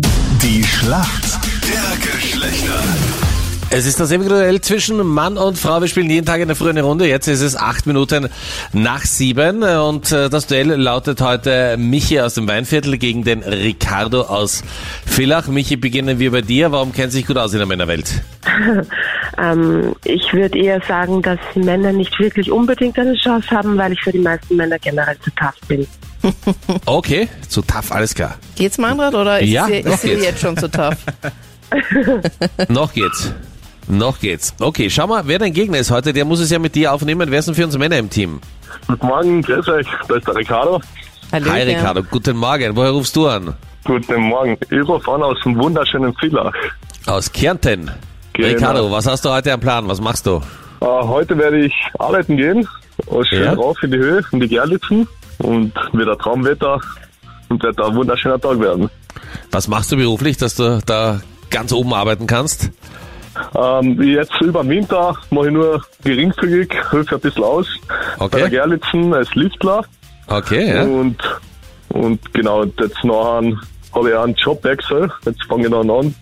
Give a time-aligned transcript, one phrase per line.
[0.00, 1.24] Die Schlacht
[1.62, 2.78] der Geschlechter.
[3.70, 5.80] Es ist das ewige Duell zwischen Mann und Frau.
[5.80, 7.08] Wir spielen jeden Tag eine frühe Runde.
[7.08, 8.28] Jetzt ist es acht Minuten
[8.72, 14.22] nach sieben und äh, das Duell lautet heute Michi aus dem Weinviertel gegen den Ricardo
[14.22, 14.62] aus
[15.04, 15.48] Villach.
[15.48, 16.70] Michi, beginnen wir bei dir.
[16.70, 18.22] Warum kennt sich gut aus in der Männerwelt?
[19.40, 24.02] Ähm, ich würde eher sagen, dass Männer nicht wirklich unbedingt eine Chance haben, weil ich
[24.02, 25.86] für die meisten Männer generell zu tough bin.
[26.86, 28.36] Okay, zu tough, alles klar.
[28.56, 30.96] Geht's, Manfred, oder ist Ja, sie, noch ist sie jetzt schon zu tough?
[32.68, 33.32] Noch geht's.
[33.88, 34.54] Noch geht's.
[34.60, 36.12] Okay, schau mal, wer dein Gegner ist heute.
[36.12, 37.30] Der muss es ja mit dir aufnehmen.
[37.30, 38.40] Wer sind für uns Männer im Team?
[38.86, 40.80] Guten Morgen, grüß euch, da ist der Ricardo.
[41.32, 41.52] Hallöchen.
[41.52, 42.74] Hi Ricardo, guten Morgen.
[42.76, 43.54] Woher rufst du an?
[43.84, 44.56] Guten Morgen.
[44.70, 46.52] Ich rufe an aus dem wunderschönen Villach.
[47.06, 47.90] Aus Kärnten.
[48.32, 48.48] Genau.
[48.48, 49.88] Ricardo, was hast du heute am Plan?
[49.88, 50.36] Was machst du?
[50.80, 52.66] Äh, heute werde ich arbeiten gehen,
[53.28, 53.52] schön Ja.
[53.54, 55.06] rauf in die Höhe, in die Gerlitzen
[55.38, 56.80] und wieder Traumwetter
[57.48, 58.90] und wird ein wunderschöner Tag werden.
[59.50, 61.20] Was machst du beruflich, dass du da
[61.50, 62.70] ganz oben arbeiten kannst?
[63.54, 67.66] Ähm, jetzt über den Winter mache ich nur geringfügig, helfe ein bisschen aus.
[68.18, 68.28] Okay.
[68.32, 69.84] Bei der Gerlitzen als Liftler
[70.26, 70.82] Okay, ja.
[70.82, 71.16] und,
[71.90, 73.52] und genau, jetzt nachher
[73.94, 75.10] habe ich auch einen Jobwechsel.
[75.24, 76.14] Jetzt fange ich dann an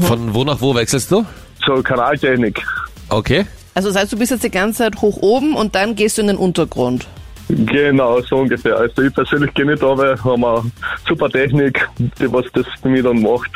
[0.00, 1.24] Von wo nach wo wechselst du?
[1.64, 2.60] zur Kanaltechnik.
[3.08, 3.46] Okay.
[3.74, 6.22] Also das heißt, du bist jetzt die ganze Zeit hoch oben und dann gehst du
[6.22, 7.06] in den Untergrund.
[7.54, 8.76] Genau, so ungefähr.
[8.78, 10.62] Also ich persönlich gehe nicht runter, haben eine
[11.06, 13.50] super Technik, die was das für mich dann macht.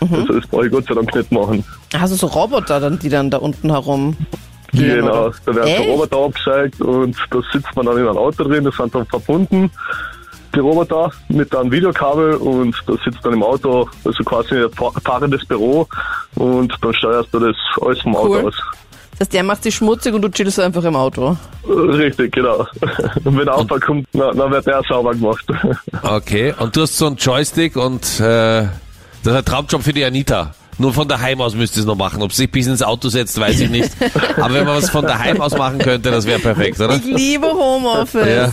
[0.00, 1.64] Also das brauche ich Gott sei Dank nicht machen.
[1.94, 4.16] Hast du so Roboter, dann, die dann da unten herum
[4.72, 5.00] gehen?
[5.00, 5.34] genau, oder?
[5.46, 5.84] da werden Echt?
[5.84, 9.06] so Roboter abgezeigt und da sitzt man dann in einem Auto drin, das sind dann
[9.06, 9.70] verbunden,
[10.54, 14.92] die Roboter mit einem Videokabel und da sitzt dann im Auto, also quasi ein fahr-
[15.04, 15.86] fahrendes Büro
[16.36, 18.46] und dann steuerst du das alles vom Auto Cool.
[18.46, 18.54] aus.
[19.18, 21.36] Das heißt, der macht sich schmutzig und du chillst einfach im Auto.
[21.66, 22.66] Richtig, genau.
[23.24, 25.44] Und wenn der Abfall kommt, na, dann wird der sauber gemacht.
[26.02, 26.54] Okay.
[26.56, 28.70] Und du hast so einen Joystick und äh, das
[29.24, 30.54] ist ein Traumjob für die Anita.
[30.78, 32.22] Nur von daheim aus müsste es noch machen.
[32.22, 33.90] Ob sie sich bis ins Auto setzt, weiß ich nicht.
[34.36, 36.94] Aber wenn man was von daheim aus machen könnte, das wäre perfekt, oder?
[36.94, 38.28] Ich liebe Homeoffice.
[38.28, 38.52] Ja.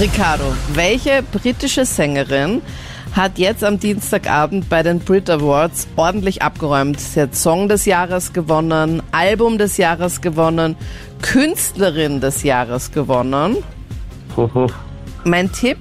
[0.00, 2.62] Ricardo, welche britische Sängerin
[3.12, 7.00] hat jetzt am Dienstagabend bei den Brit Awards ordentlich abgeräumt?
[7.00, 10.76] Sie hat Song des Jahres gewonnen, Album des Jahres gewonnen,
[11.22, 13.56] Künstlerin des Jahres gewonnen.
[15.24, 15.78] Mein Tipp,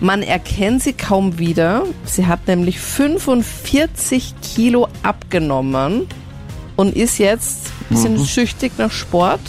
[0.00, 1.82] man erkennt sie kaum wieder.
[2.04, 6.06] Sie hat nämlich 45 Kilo abgenommen
[6.76, 8.24] und ist jetzt ein bisschen Mhm.
[8.26, 9.40] schüchtig nach Sport.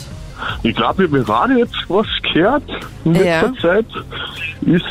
[0.62, 2.62] Ich glaube, ich habe gerade jetzt was gehört
[3.04, 3.52] in letzter Ja.
[3.60, 3.86] Zeit.
[4.62, 4.84] Ist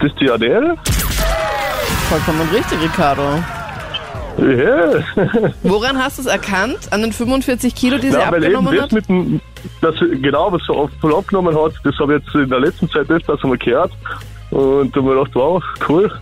[0.00, 0.76] das die Adele?
[2.08, 3.22] Vollkommen richtig, Ricardo.
[4.38, 5.04] Ja.
[5.62, 6.78] Woran hast du es erkannt?
[6.90, 8.92] An den 45 Kilo, die sie ja, abgenommen das hat?
[8.92, 9.40] mit dem,
[9.80, 12.88] das, genau, was so oft voll abgenommen hat, das habe ich jetzt in der letzten
[12.90, 13.92] Zeit öfters einmal gehört.
[14.50, 16.12] Und da habe ich gedacht, wow, cool.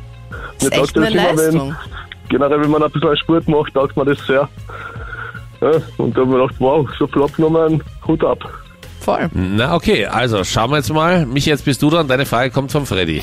[0.59, 1.69] Das ist Mir echt taugt eine immer, Leistung.
[1.69, 4.49] Wenn, generell, wenn man ein bisschen Sport macht, taugt man das sehr.
[5.61, 8.39] Ja, und da habe ich mir gedacht, wow, so viel abgenommen, Hut ab.
[9.01, 9.29] Voll.
[9.33, 11.27] Na okay, also schauen wir jetzt mal.
[11.27, 12.07] Mich jetzt bist du dran.
[12.07, 13.23] Deine Frage kommt von Freddy.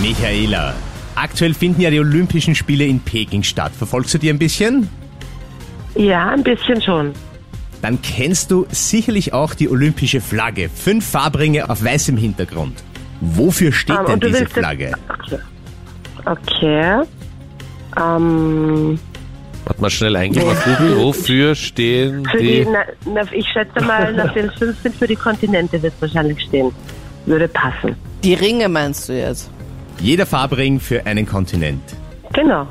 [0.00, 0.72] Michaela,
[1.16, 3.72] aktuell finden ja die Olympischen Spiele in Peking statt.
[3.76, 4.88] Verfolgst du die ein bisschen?
[5.94, 7.12] Ja, ein bisschen schon.
[7.82, 10.70] Dann kennst du sicherlich auch die olympische Flagge.
[10.74, 12.82] Fünf Farbringe auf weißem Hintergrund.
[13.20, 14.92] Wofür steht Ähm, denn diese Flagge?
[15.08, 15.38] Okay.
[16.24, 17.02] Okay.
[18.00, 18.98] Ähm,
[19.66, 20.96] Warte mal schnell eingeben auf Google.
[21.04, 22.66] Wofür stehen für die, die...
[22.70, 26.70] na, na, ich schätze mal, nach den 15 für die Kontinente wird es wahrscheinlich stehen.
[27.26, 27.96] Würde passen.
[28.22, 29.50] Die Ringe meinst du jetzt?
[30.00, 31.82] Jeder Farbring für einen Kontinent.
[32.32, 32.66] Genau.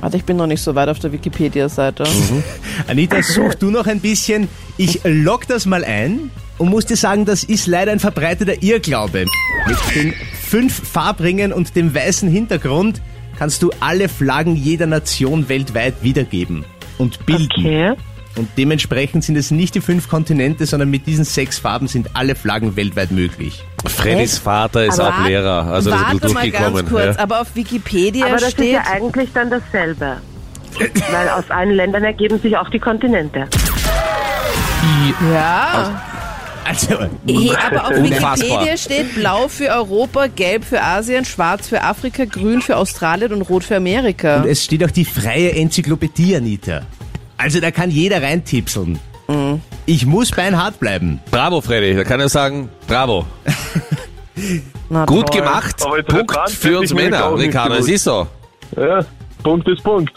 [0.00, 2.04] Warte, ich bin noch nicht so weit auf der Wikipedia-Seite.
[2.04, 2.42] Mhm.
[2.88, 4.48] Anita, such du noch ein bisschen.
[4.76, 9.26] Ich lock das mal ein und muss dir sagen, das ist leider ein verbreiteter Irrglaube.
[9.66, 13.00] Mit den fünf Farbringen und dem weißen Hintergrund
[13.38, 16.64] kannst du alle Flaggen jeder Nation weltweit wiedergeben
[16.98, 17.48] und bilden.
[17.50, 17.94] Okay.
[18.36, 22.34] Und dementsprechend sind es nicht die fünf Kontinente, sondern mit diesen sechs Farben sind alle
[22.34, 23.62] Flaggen weltweit möglich.
[23.86, 25.66] Freddys Vater ist Aber auch Lehrer.
[25.66, 26.74] Also das ist gut mal durchgekommen.
[26.74, 27.22] ganz kurz, ja.
[27.22, 28.66] aber auf Wikipedia Aber das steht...
[28.66, 30.16] ist ja eigentlich dann dasselbe.
[31.12, 33.46] Weil aus allen Ländern ergeben sich auch die Kontinente.
[35.32, 36.02] ja,
[36.64, 36.94] Also,
[37.28, 38.38] Eh, aber auf Unfassbar.
[38.38, 43.42] Wikipedia steht blau für Europa, gelb für Asien, schwarz für Afrika, grün für Australien und
[43.42, 44.38] rot für Amerika.
[44.42, 46.82] und es steht auch die freie Enzyklopädie, Anita.
[47.36, 48.98] Also da kann jeder reintipseln.
[49.28, 49.60] Mhm.
[49.86, 51.20] Ich muss beinhart bleiben.
[51.30, 51.94] Bravo, Freddy.
[51.94, 53.26] Da kann ich sagen, bravo.
[54.88, 55.40] Na Gut toll.
[55.40, 55.76] gemacht.
[56.08, 57.74] Punkt für uns Männer, Ricardo.
[57.76, 58.26] Es ist so.
[58.76, 59.04] Ja,
[59.42, 60.12] Punkt ist Punkt.